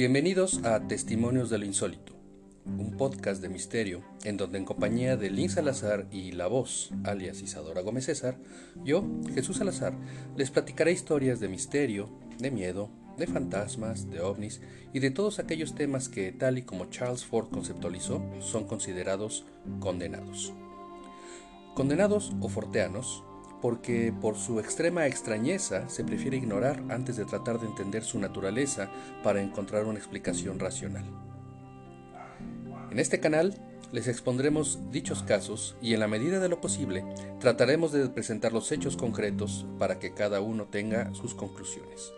[0.00, 2.14] Bienvenidos a Testimonios de lo Insólito,
[2.64, 7.42] un podcast de misterio en donde en compañía de Lynn Salazar y la voz, alias
[7.42, 8.38] Isadora Gómez César,
[8.82, 9.92] yo, Jesús Salazar,
[10.38, 12.08] les platicaré historias de misterio,
[12.38, 14.62] de miedo, de fantasmas, de ovnis
[14.94, 19.44] y de todos aquellos temas que, tal y como Charles Ford conceptualizó, son considerados
[19.80, 20.54] condenados.
[21.74, 23.22] Condenados o forteanos
[23.60, 28.90] porque por su extrema extrañeza se prefiere ignorar antes de tratar de entender su naturaleza
[29.22, 31.04] para encontrar una explicación racional.
[32.90, 33.54] En este canal
[33.92, 37.04] les expondremos dichos casos y en la medida de lo posible
[37.40, 42.12] trataremos de presentar los hechos concretos para que cada uno tenga sus conclusiones.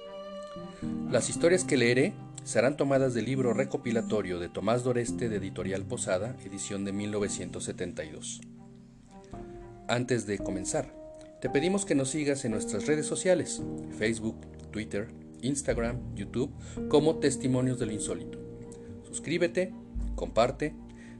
[1.11, 2.13] Las historias que leeré
[2.45, 8.41] serán tomadas del libro recopilatorio de Tomás Doreste de Editorial Posada, edición de 1972.
[9.89, 11.02] Antes de comenzar,
[11.43, 13.61] te pedimos que nos sigas en nuestras redes sociales,
[13.99, 14.37] Facebook,
[14.71, 15.09] Twitter,
[15.41, 16.53] Instagram, YouTube,
[16.89, 18.39] como Testimonios del Insólito.
[19.03, 19.75] Suscríbete,
[20.15, 20.73] comparte,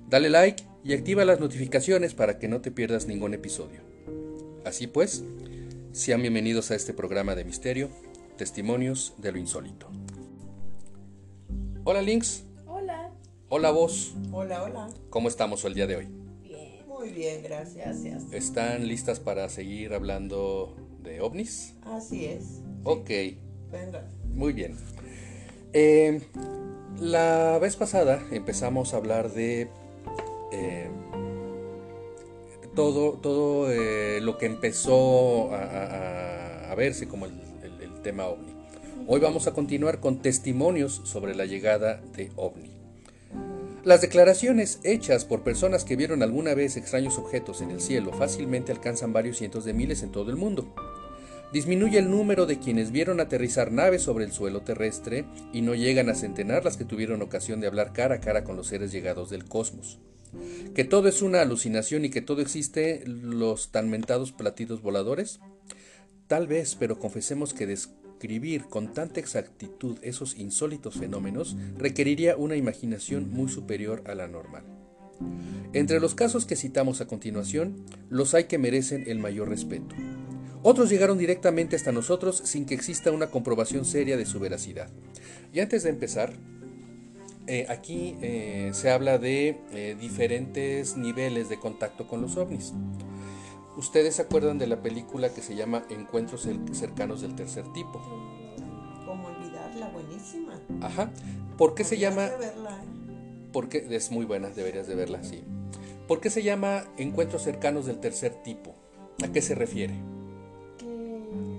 [0.09, 3.81] dale like y activa las notificaciones para que no te pierdas ningún episodio.
[4.65, 5.25] Así pues,
[5.91, 7.91] sean bienvenidos a este programa de misterio,
[8.37, 9.89] Testimonios de lo Insólito.
[11.83, 12.45] Hola Links.
[12.69, 13.11] Hola.
[13.49, 14.15] Hola vos.
[14.31, 14.89] Hola, hola.
[15.11, 16.22] ¿Cómo estamos el día de hoy?
[17.15, 17.99] Bien, gracias.
[18.33, 21.75] ¿Están listas para seguir hablando de ovnis?
[21.85, 22.61] Así es.
[22.85, 23.11] Ok,
[23.71, 24.09] Venga.
[24.35, 24.77] muy bien.
[25.73, 26.21] Eh,
[27.01, 29.69] la vez pasada empezamos a hablar de
[30.53, 30.89] eh,
[32.75, 38.27] todo, todo eh, lo que empezó a, a- a verse como el, el- el tema
[38.27, 38.53] ovni.
[39.07, 42.71] Hoy vamos a continuar con testimonios sobre la llegada de ovni.
[43.85, 48.71] Las declaraciones hechas por personas que vieron alguna vez extraños objetos en el cielo fácilmente
[48.71, 50.73] alcanzan varios cientos de miles en todo el mundo.
[51.53, 56.09] Disminuye el número de quienes vieron aterrizar naves sobre el suelo terrestre y no llegan
[56.11, 59.31] a centenar las que tuvieron ocasión de hablar cara a cara con los seres llegados
[59.31, 59.99] del cosmos.
[60.77, 65.41] Que todo es una alucinación y que todo existe los tan mentados platidos voladores.
[66.29, 67.67] Tal vez, pero confesemos que
[68.23, 74.63] describir con tanta exactitud esos insólitos fenómenos requeriría una imaginación muy superior a la normal.
[75.73, 79.97] Entre los casos que citamos a continuación, los hay que merecen el mayor respeto.
[80.63, 84.89] Otros llegaron directamente hasta nosotros sin que exista una comprobación seria de su veracidad.
[85.53, 86.33] Y antes de empezar,
[87.49, 92.73] eh, aquí eh, se habla de eh, diferentes niveles de contacto con los ovnis.
[93.77, 98.01] ¿Ustedes se acuerdan de la película que se llama Encuentros cer- cercanos del tercer tipo?
[99.07, 99.89] ¿Cómo olvidarla?
[99.89, 100.61] Buenísima.
[100.83, 101.11] Ajá.
[101.57, 102.29] ¿Por qué se llama?
[102.39, 103.49] verla, ¿eh?
[103.53, 103.87] ¿Por qué?
[103.91, 105.43] Es muy buena, deberías de verla así.
[106.07, 108.75] ¿Por qué se llama Encuentros cercanos del tercer tipo?
[109.25, 109.95] ¿A qué se refiere?
[110.79, 110.85] Que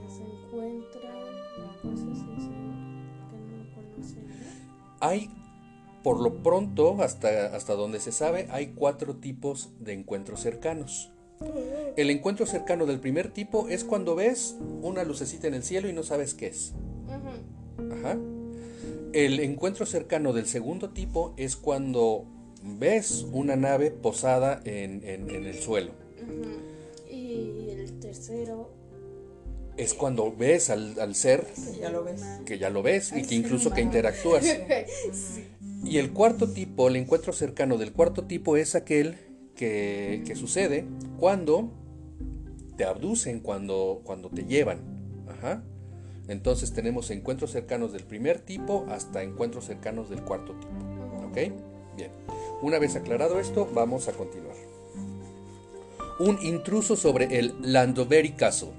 [0.09, 1.11] se encuentran
[1.81, 2.49] cosas así
[3.29, 4.27] que no conocen.
[4.99, 5.29] Hay,
[6.03, 11.09] por lo pronto, hasta, hasta donde se sabe, hay cuatro tipos de encuentros cercanos.
[11.95, 15.93] El encuentro cercano del primer tipo es cuando ves una lucecita en el cielo y
[15.93, 16.73] no sabes qué es.
[17.91, 18.17] Ajá.
[19.13, 22.25] El encuentro cercano del segundo tipo es cuando
[22.63, 25.91] ves una nave posada en, en- en el suelo.
[27.09, 28.71] Y el tercero.
[29.77, 32.21] Es cuando ves al, al ser Que ya lo ves.
[32.45, 34.43] que ya lo ves y que incluso que interactúas.
[35.11, 35.45] Sí.
[35.83, 39.15] Y el cuarto tipo, el encuentro cercano del cuarto tipo es aquel
[39.55, 40.85] que, que sucede
[41.19, 41.69] cuando
[42.85, 44.79] abducen, cuando, cuando te llevan.
[46.27, 51.27] Entonces tenemos encuentros cercanos del primer tipo hasta encuentros cercanos del cuarto tipo.
[51.27, 51.35] ¿Ok?
[51.97, 52.11] Bien.
[52.61, 54.55] Una vez aclarado esto, vamos a continuar.
[56.19, 58.71] Un intruso sobre el Landovery Castle.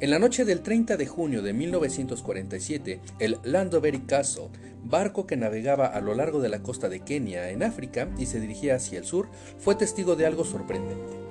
[0.00, 4.48] En la noche del 30 de junio de 1947, el Landovery Castle,
[4.84, 8.40] barco que navegaba a lo largo de la costa de Kenia en África y se
[8.40, 9.28] dirigía hacia el sur,
[9.58, 11.21] fue testigo de algo sorprendente.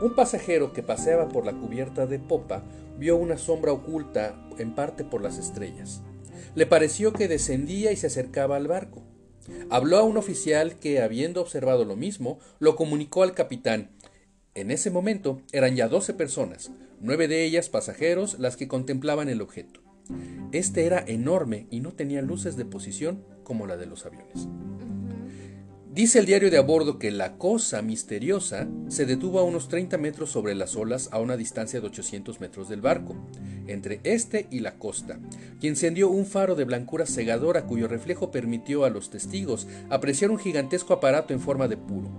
[0.00, 2.62] Un pasajero que paseaba por la cubierta de popa
[2.98, 6.02] vio una sombra oculta en parte por las estrellas.
[6.54, 9.02] Le pareció que descendía y se acercaba al barco.
[9.70, 13.90] Habló a un oficial que, habiendo observado lo mismo, lo comunicó al capitán.
[14.54, 19.40] En ese momento eran ya doce personas, nueve de ellas pasajeros, las que contemplaban el
[19.40, 19.80] objeto.
[20.52, 24.48] Este era enorme y no tenía luces de posición como la de los aviones.
[25.96, 29.96] Dice el diario de a bordo que la cosa misteriosa se detuvo a unos 30
[29.96, 33.16] metros sobre las olas a una distancia de 800 metros del barco,
[33.66, 35.18] entre este y la costa,
[35.58, 40.38] y encendió un faro de blancura cegadora cuyo reflejo permitió a los testigos apreciar un
[40.38, 42.10] gigantesco aparato en forma de puro.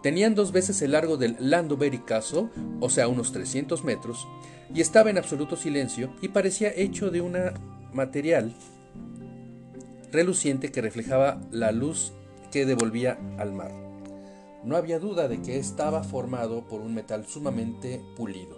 [0.00, 2.46] Tenían dos veces el largo del Landovery Castle,
[2.78, 4.24] o sea, unos 300 metros,
[4.72, 7.36] y estaba en absoluto silencio y parecía hecho de un
[7.92, 8.54] material
[10.12, 12.12] reluciente que reflejaba la luz
[12.54, 13.72] que devolvía al mar.
[14.62, 18.56] No había duda de que estaba formado por un metal sumamente pulido.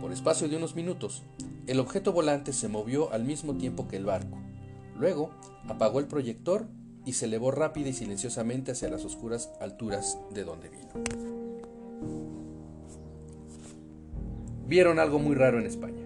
[0.00, 1.22] Por espacio de unos minutos,
[1.66, 4.38] el objeto volante se movió al mismo tiempo que el barco.
[4.98, 5.32] Luego
[5.68, 6.66] apagó el proyector
[7.04, 10.92] y se elevó rápida y silenciosamente hacia las oscuras alturas de donde vino.
[14.66, 16.03] Vieron algo muy raro en España.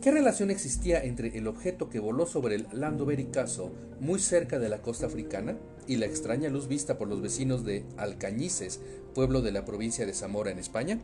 [0.00, 3.68] ¿Qué relación existía entre el objeto que voló sobre el Landovery Castle,
[4.00, 7.84] muy cerca de la costa africana, y la extraña luz vista por los vecinos de
[7.98, 8.80] Alcañices,
[9.14, 11.00] pueblo de la provincia de Zamora en España?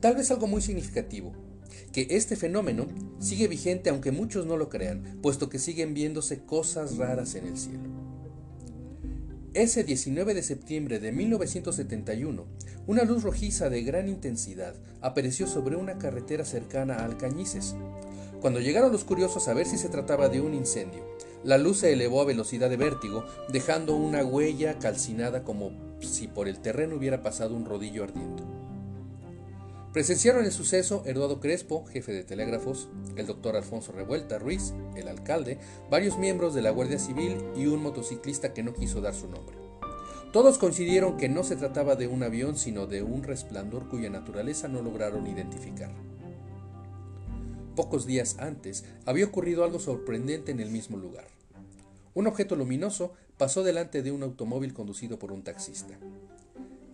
[0.00, 1.32] Tal vez algo muy significativo,
[1.92, 2.88] que este fenómeno
[3.20, 7.56] sigue vigente aunque muchos no lo crean, puesto que siguen viéndose cosas raras en el
[7.56, 7.95] cielo.
[9.56, 12.44] Ese 19 de septiembre de 1971,
[12.86, 17.74] una luz rojiza de gran intensidad apareció sobre una carretera cercana a Alcañices.
[18.42, 21.02] Cuando llegaron los curiosos a ver si se trataba de un incendio,
[21.42, 26.48] la luz se elevó a velocidad de vértigo, dejando una huella calcinada como si por
[26.48, 28.65] el terreno hubiera pasado un rodillo ardiendo.
[29.96, 35.58] Presenciaron el suceso Eduardo Crespo, jefe de telégrafos, el doctor Alfonso Revuelta Ruiz, el alcalde,
[35.90, 39.56] varios miembros de la Guardia Civil y un motociclista que no quiso dar su nombre.
[40.34, 44.68] Todos coincidieron que no se trataba de un avión, sino de un resplandor cuya naturaleza
[44.68, 45.94] no lograron identificar.
[47.74, 51.28] Pocos días antes había ocurrido algo sorprendente en el mismo lugar.
[52.12, 55.98] Un objeto luminoso pasó delante de un automóvil conducido por un taxista.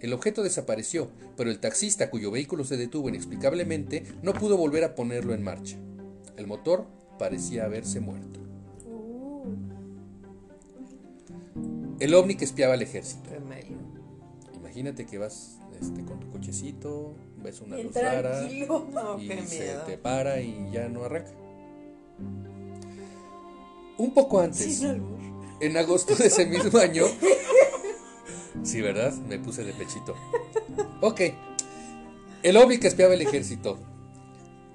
[0.02, 4.96] El objeto desapareció, pero el taxista cuyo vehículo se detuvo inexplicablemente no pudo volver a
[4.96, 5.76] ponerlo en marcha.
[6.36, 6.86] El motor
[7.20, 8.40] parecía haberse muerto.
[8.84, 9.44] Uh,
[12.00, 13.30] El ovni que espiaba al ejército.
[14.56, 18.48] Imagínate que vas este, con tu cochecito, ves una bien luz rara.
[18.68, 19.82] No, y se miedo.
[19.82, 21.30] te para y ya no arranca.
[23.98, 24.82] Un poco antes,
[25.60, 27.04] en agosto de ese mismo año.
[28.62, 29.12] Sí, ¿verdad?
[29.28, 30.14] Me puse de pechito.
[31.00, 31.20] Ok.
[32.42, 33.78] El ovni que espiaba el ejército.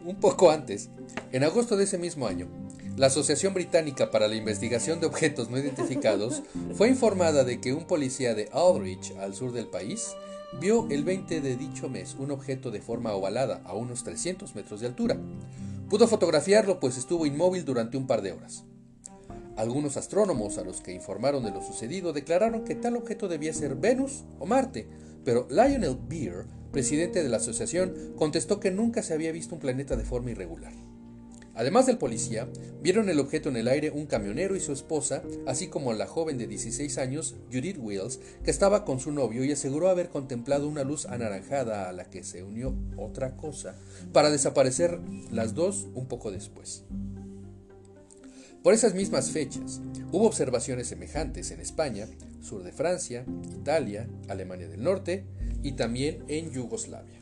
[0.06, 0.90] Un poco antes,
[1.32, 2.48] en agosto de ese mismo año,
[2.96, 6.44] la Asociación Británica para la Investigación de Objetos No Identificados
[6.74, 10.16] fue informada de que un policía de Aldrich, al sur del país,
[10.60, 14.80] vio el 20 de dicho mes un objeto de forma ovalada a unos 300 metros
[14.80, 15.18] de altura.
[15.90, 18.64] Pudo fotografiarlo pues estuvo inmóvil durante un par de horas.
[19.58, 23.74] Algunos astrónomos a los que informaron de lo sucedido declararon que tal objeto debía ser
[23.74, 24.88] Venus o Marte,
[25.26, 29.96] pero Lionel Beer, presidente de la asociación, contestó que nunca se había visto un planeta
[29.96, 30.74] de forma irregular.
[31.56, 32.48] Además del policía,
[32.84, 36.38] vieron el objeto en el aire un camionero y su esposa, así como la joven
[36.38, 40.84] de 16 años, Judith Wills, que estaba con su novio y aseguró haber contemplado una
[40.84, 43.76] luz anaranjada a la que se unió otra cosa,
[44.14, 45.00] para desaparecer
[45.32, 46.84] las dos un poco después.
[48.68, 49.80] Por esas mismas fechas,
[50.12, 52.06] hubo observaciones semejantes en España,
[52.42, 53.24] sur de Francia,
[53.58, 55.24] Italia, Alemania del Norte
[55.64, 57.22] y también en Yugoslavia.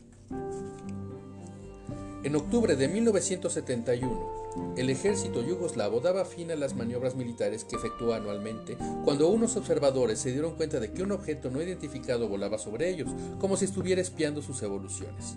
[2.24, 8.16] En octubre de 1971, el ejército yugoslavo daba fin a las maniobras militares que efectúa
[8.16, 12.90] anualmente cuando unos observadores se dieron cuenta de que un objeto no identificado volaba sobre
[12.90, 15.36] ellos, como si estuviera espiando sus evoluciones.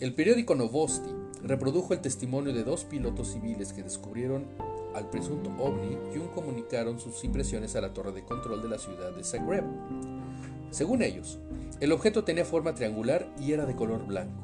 [0.00, 1.10] El periódico Novosti
[1.42, 4.46] reprodujo el testimonio de dos pilotos civiles que descubrieron
[4.94, 8.78] al presunto ovni y un comunicaron sus impresiones a la torre de control de la
[8.78, 9.64] ciudad de Zagreb.
[10.70, 11.38] Según ellos,
[11.80, 14.42] el objeto tenía forma triangular y era de color blanco.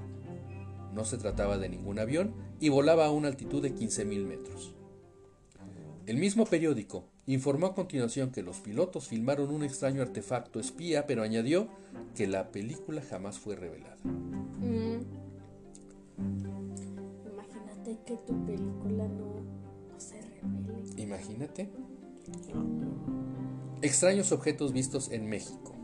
[0.94, 4.74] No se trataba de ningún avión y volaba a una altitud de 15.000 metros.
[6.06, 11.22] El mismo periódico informó a continuación que los pilotos filmaron un extraño artefacto espía, pero
[11.22, 11.68] añadió
[12.16, 13.96] que la película jamás fue revelada.
[14.04, 15.02] Mm.
[17.30, 19.59] Imagínate que tu película no.
[20.96, 21.70] Imagínate.
[23.82, 25.74] Extraños objetos vistos en México.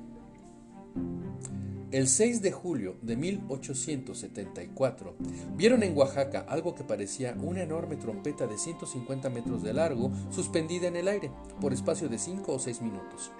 [1.92, 5.14] El 6 de julio de 1874
[5.56, 10.88] vieron en Oaxaca algo que parecía una enorme trompeta de 150 metros de largo suspendida
[10.88, 13.30] en el aire por espacio de 5 o 6 minutos.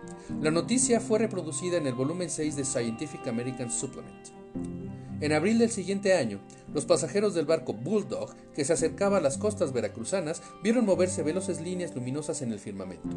[0.40, 4.28] La noticia fue reproducida en el volumen 6 de Scientific American Supplement.
[5.18, 6.40] En abril del siguiente año,
[6.74, 11.62] los pasajeros del barco Bulldog, que se acercaba a las costas veracruzanas, vieron moverse veloces
[11.62, 13.08] líneas luminosas en el firmamento.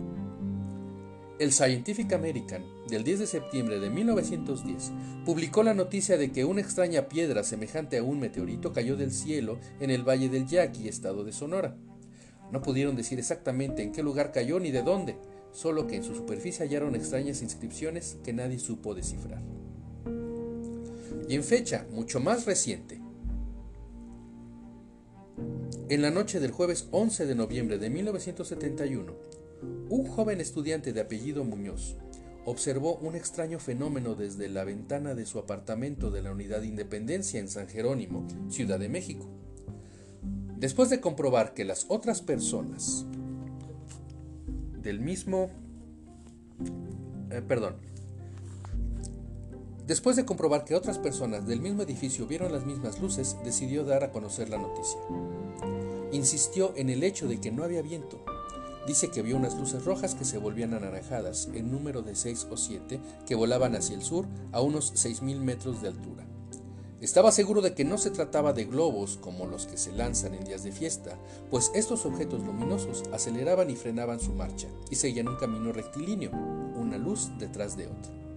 [1.40, 4.92] El Scientific American, del 10 de septiembre de 1910,
[5.26, 9.60] publicó la noticia de que una extraña piedra semejante a un meteorito cayó del cielo
[9.82, 11.76] en el Valle del Yaqui, estado de Sonora.
[12.52, 15.18] No pudieron decir exactamente en qué lugar cayó ni de dónde,
[15.52, 19.42] solo que en su superficie hallaron extrañas inscripciones que nadie supo descifrar.
[21.30, 23.00] Y en fecha mucho más reciente,
[25.88, 29.14] en la noche del jueves 11 de noviembre de 1971,
[29.90, 31.98] un joven estudiante de apellido Muñoz
[32.46, 37.40] observó un extraño fenómeno desde la ventana de su apartamento de la Unidad de Independencia
[37.40, 39.30] en San Jerónimo, Ciudad de México.
[40.58, 43.06] Después de comprobar que las otras personas
[44.82, 45.52] del mismo...
[47.30, 47.89] eh, perdón.
[49.90, 54.04] Después de comprobar que otras personas del mismo edificio vieron las mismas luces, decidió dar
[54.04, 55.00] a conocer la noticia.
[56.12, 58.24] Insistió en el hecho de que no había viento.
[58.86, 62.58] Dice que vio unas luces rojas que se volvían anaranjadas, en número de 6 o
[62.58, 66.24] 7, que volaban hacia el sur a unos 6.000 metros de altura.
[67.02, 70.44] Estaba seguro de que no se trataba de globos como los que se lanzan en
[70.44, 71.18] días de fiesta,
[71.50, 77.00] pues estos objetos luminosos aceleraban y frenaban su marcha y seguían un camino rectilíneo, una
[77.00, 78.29] luz detrás de otra.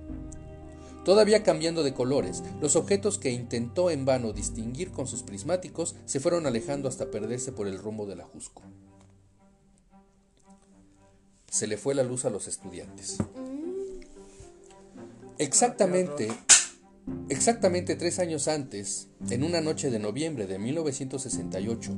[1.05, 6.21] Todavía cambiando de colores, los objetos que intentó en vano distinguir con sus prismáticos se
[6.21, 8.63] fueron alejando hasta perderse por el rumbo del ajusco.
[11.51, 13.19] Se le fue la luz a los estudiantes.
[15.39, 16.29] Exactamente,
[17.29, 21.93] exactamente tres años antes, en una noche de noviembre de 1968,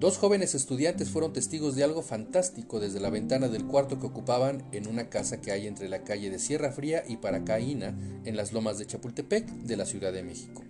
[0.00, 4.64] dos jóvenes estudiantes fueron testigos de algo fantástico desde la ventana del cuarto que ocupaban
[4.72, 8.52] en una casa que hay entre la calle de Sierra Fría y Paracaína, en las
[8.52, 10.62] lomas de Chapultepec, de la Ciudad de México.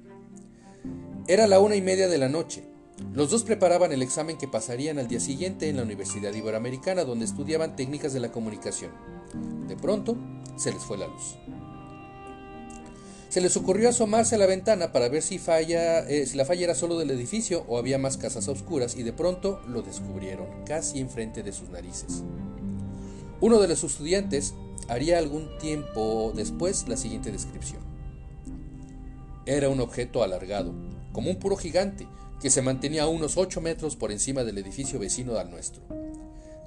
[1.29, 2.65] Era la una y media de la noche.
[3.15, 7.25] Los dos preparaban el examen que pasarían al día siguiente en la Universidad Iberoamericana, donde
[7.25, 8.91] estudiaban técnicas de la comunicación.
[9.69, 10.19] De pronto,
[10.57, 11.39] se les fue la luz.
[13.31, 16.65] Se les ocurrió asomarse a la ventana para ver si, falla, eh, si la falla
[16.65, 20.99] era solo del edificio o había más casas oscuras y de pronto lo descubrieron, casi
[20.99, 22.25] enfrente de sus narices.
[23.41, 24.53] Uno de los estudiantes
[24.89, 27.81] haría algún tiempo después la siguiente descripción.
[29.47, 30.75] Era un objeto alargado,
[31.13, 32.09] como un puro gigante,
[32.43, 35.83] que se mantenía unos 8 metros por encima del edificio vecino al nuestro.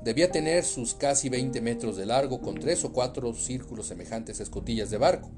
[0.04, 4.44] Debía tener sus casi 20 metros de largo con tres o cuatro círculos semejantes a
[4.44, 5.30] escotillas de barco.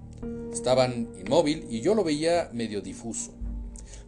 [0.51, 3.31] Estaban inmóvil y yo lo veía medio difuso.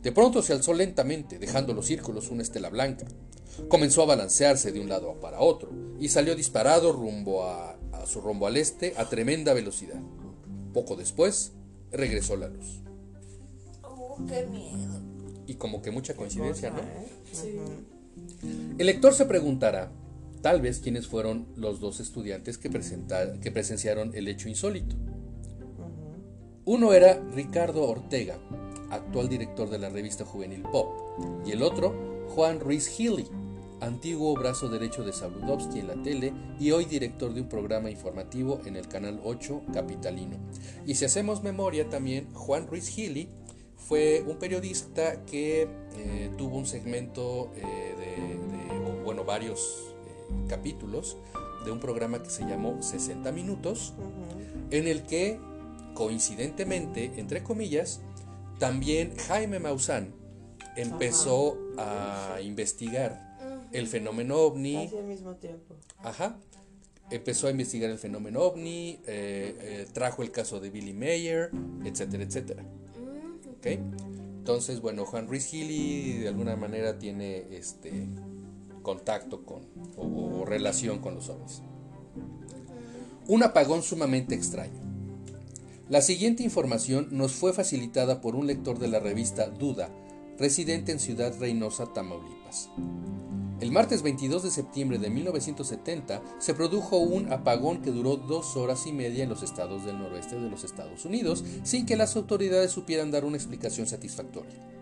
[0.02, 3.06] De pronto se alzó lentamente, dejando los círculos una estela blanca.
[3.68, 8.22] Comenzó a balancearse de un lado para otro y salió disparado rumbo a, a su
[8.22, 10.00] rumbo al este a tremenda velocidad.
[10.74, 11.52] Poco después
[11.92, 12.82] regresó la luz.
[13.84, 15.02] Oh, qué miedo.
[15.46, 16.82] Y como que mucha coincidencia, ¿no?
[17.32, 17.60] Sí.
[18.78, 19.92] El lector se preguntará,
[20.42, 24.96] tal vez, quiénes fueron los dos estudiantes que, que presenciaron el hecho insólito.
[26.66, 28.38] Uno era Ricardo Ortega,
[28.90, 30.88] actual director de la revista juvenil Pop,
[31.46, 33.26] y el otro, Juan Ruiz Healy,
[33.80, 38.60] antiguo brazo derecho de Sabludovsky en la tele y hoy director de un programa informativo
[38.66, 40.38] en el canal 8 capitalino.
[40.86, 43.30] Y si hacemos memoria también, Juan Ruiz Healy
[43.76, 49.96] fue un periodista que eh, tuvo un segmento eh, de, de- bueno, varios
[50.48, 51.18] capítulos
[51.66, 53.94] de un programa que se llamó 60 minutos,
[54.72, 55.40] en el que
[55.94, 58.02] coincidentemente, entre comillas,
[58.60, 60.14] también Jaime Maussan
[60.76, 63.28] empezó a investigar
[63.72, 64.86] el fenómeno ovni.
[64.86, 65.76] Casi al mismo tiempo.
[66.00, 66.38] Ajá.
[67.10, 71.52] Empezó a investigar el fenómeno ovni, eh, eh, trajo el caso de Billy Mayer,
[71.84, 72.64] etcétera, etcétera.
[73.58, 73.66] ¿Ok?
[74.38, 78.08] Entonces, bueno, Juan Ruiz Healy de alguna manera tiene este
[78.88, 79.64] contacto con
[79.98, 81.62] o, relación con los ovnis.
[83.28, 84.80] Un apagón sumamente extraño.
[85.90, 89.90] La siguiente información nos fue facilitada por un lector de la revista Duda,
[90.40, 92.70] residente en Ciudad Reynosa, Tamaulipas.
[93.60, 98.88] El martes 22 de septiembre de 1970 se produjo un apagón que duró dos horas
[98.88, 102.72] y media en los estados del noroeste de los Estados Unidos sin que las autoridades
[102.72, 104.77] supieran dar una explicación satisfactoria.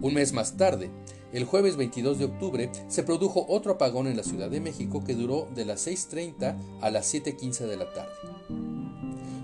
[0.00, 0.90] Un mes más tarde,
[1.32, 5.14] el jueves 22 de octubre, se produjo otro apagón en la Ciudad de México que
[5.14, 8.12] duró de las 6.30 a las 7.15 de la tarde.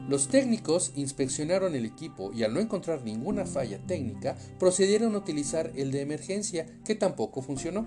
[0.08, 5.72] Los técnicos inspeccionaron el equipo y al no encontrar ninguna falla técnica, procedieron a utilizar
[5.74, 7.86] el de emergencia que tampoco funcionó.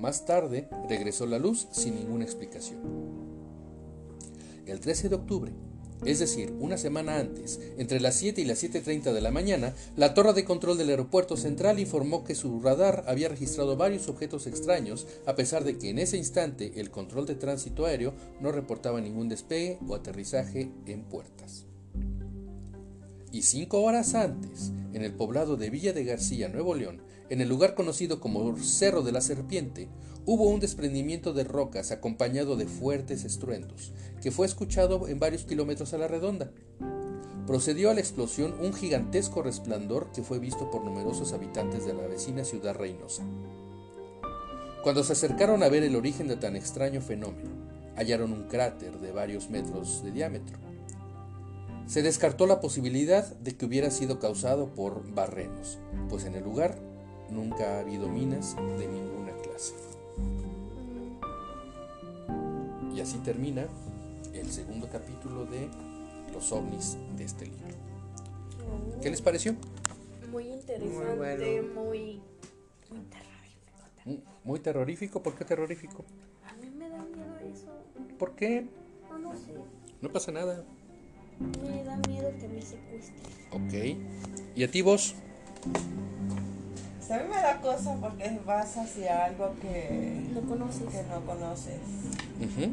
[0.00, 2.80] Más tarde regresó la luz sin ninguna explicación.
[4.66, 5.52] El 13 de octubre,
[6.04, 10.14] es decir, una semana antes, entre las 7 y las 7.30 de la mañana, la
[10.14, 15.06] torre de control del aeropuerto central informó que su radar había registrado varios objetos extraños,
[15.26, 19.28] a pesar de que en ese instante el control de tránsito aéreo no reportaba ningún
[19.28, 21.66] despegue o aterrizaje en puertas.
[23.34, 27.48] Y cinco horas antes, en el poblado de Villa de García, Nuevo León, en el
[27.48, 29.88] lugar conocido como Cerro de la Serpiente,
[30.24, 35.92] hubo un desprendimiento de rocas acompañado de fuertes estruendos, que fue escuchado en varios kilómetros
[35.94, 36.52] a la redonda.
[37.44, 42.06] Procedió a la explosión un gigantesco resplandor que fue visto por numerosos habitantes de la
[42.06, 43.24] vecina ciudad Reynosa.
[44.84, 47.50] Cuando se acercaron a ver el origen de tan extraño fenómeno,
[47.96, 50.73] hallaron un cráter de varios metros de diámetro.
[51.86, 56.76] Se descartó la posibilidad de que hubiera sido causado por barrenos, pues en el lugar
[57.30, 59.74] nunca ha habido minas de ninguna clase.
[62.94, 63.66] Y así termina
[64.32, 65.68] el segundo capítulo de
[66.32, 67.68] Los ovnis de este libro.
[69.02, 69.54] ¿Qué les pareció?
[70.30, 71.44] Muy interesante, Muy bueno.
[71.74, 72.22] muy,
[72.90, 73.72] muy terrorífico.
[74.06, 75.22] Mm, Muy terrorífico.
[75.22, 76.04] ¿Por qué terrorífico?
[76.48, 77.66] A mí me da miedo eso.
[78.18, 78.66] ¿Por qué?
[79.10, 79.52] No, no sé.
[80.00, 80.64] No pasa nada.
[81.40, 83.24] Me da miedo que me secuestren.
[83.52, 83.98] Ok.
[84.56, 85.14] ¿Y a ti vos?
[86.98, 90.82] Pues a mí me da cosa porque vas hacia algo que, No conoces.
[90.88, 91.78] que no conoces.
[92.40, 92.72] Ujú.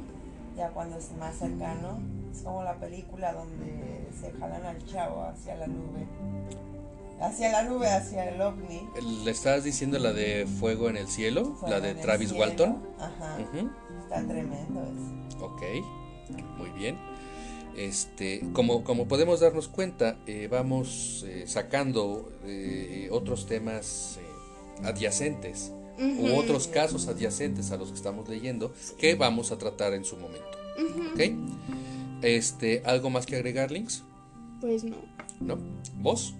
[0.58, 2.00] Ya cuando es más cercano,
[2.34, 6.06] es como la película donde se jalan al chavo hacia la nube.
[7.22, 8.82] Hacia la nube, hacia el ovni.
[9.24, 11.56] ¿Le estás diciendo la de Fuego en el Cielo?
[11.60, 12.44] Fuego ¿La de Travis cielo.
[12.44, 12.82] Walton?
[13.00, 13.38] Ajá.
[13.42, 13.70] Ujú.
[14.04, 15.46] Está tremendo eso.
[15.46, 15.62] Ok,
[16.58, 16.98] muy bien.
[17.76, 25.72] Este, como, como podemos darnos cuenta, eh, vamos eh, sacando eh, otros temas eh, adyacentes
[26.00, 30.18] u otros casos adyacentes a los que estamos leyendo que vamos a tratar en su
[30.18, 30.58] momento.
[31.14, 31.20] ¿Ok?
[32.24, 34.04] Este, ¿Algo más que agregar, Links?
[34.60, 34.98] Pues no.
[35.40, 35.58] ¿No?
[35.98, 36.36] ¿Vos?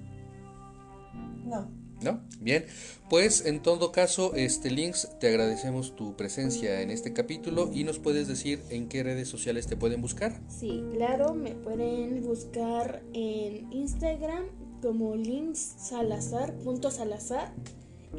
[1.46, 1.81] No.
[2.02, 2.20] ¿No?
[2.40, 2.66] Bien,
[3.10, 8.00] pues en todo caso, este Links, te agradecemos tu presencia en este capítulo y nos
[8.00, 10.42] puedes decir en qué redes sociales te pueden buscar.
[10.50, 14.46] Sí, claro, me pueden buscar en Instagram
[14.82, 17.54] como links salazar, punto salazar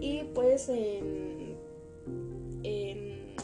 [0.00, 1.56] y pues en,
[2.62, 3.34] en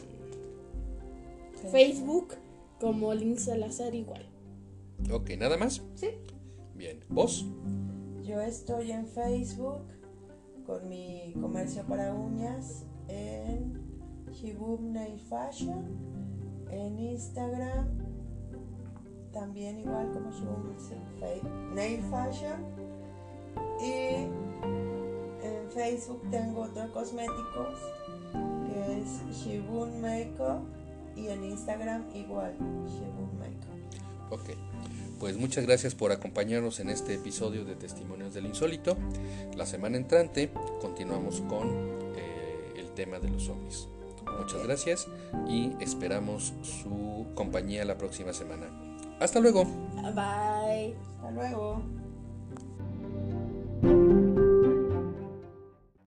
[1.72, 2.34] Facebook
[2.80, 4.24] como links salazar igual.
[5.10, 5.82] Ok, ¿nada más?
[5.96, 6.10] Sí.
[6.74, 7.44] Bien, ¿vos?
[8.22, 9.97] Yo estoy en Facebook
[10.68, 13.72] con mi comercio para uñas en
[14.30, 15.82] Shibum Nail Fashion,
[16.70, 17.88] en Instagram
[19.32, 20.74] también igual como Shibum
[21.74, 22.66] Nail Fashion
[23.80, 24.26] y
[25.42, 27.78] en Facebook tengo otro cosméticos
[28.66, 30.60] que es Shibun Makeup
[31.16, 32.52] y en Instagram igual
[32.86, 34.32] Shibun Makeup.
[34.32, 34.50] Ok,
[35.18, 38.96] pues muchas gracias por acompañarnos en este episodio de Testimonios del Insólito.
[39.56, 40.50] La semana entrante
[40.80, 41.68] continuamos con
[42.16, 43.88] eh, el tema de los ovnis.
[44.38, 45.08] Muchas gracias
[45.48, 48.66] y esperamos su compañía la próxima semana.
[49.20, 49.64] Hasta luego.
[49.64, 50.94] Bye.
[51.16, 51.82] Hasta luego.